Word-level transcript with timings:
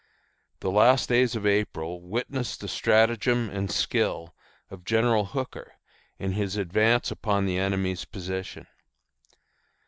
The 0.61 0.71
last 0.71 1.09
days 1.09 1.35
of 1.35 1.45
April 1.45 2.01
witnessed 2.01 2.61
the 2.61 2.67
stratagem 2.67 3.51
and 3.51 3.69
skill 3.69 4.33
of 4.71 4.83
General 4.83 5.25
Hooker, 5.25 5.73
in 6.17 6.31
his 6.31 6.57
advance 6.57 7.11
upon 7.11 7.45
the 7.45 7.59
enemy's 7.59 8.03
position. 8.03 8.65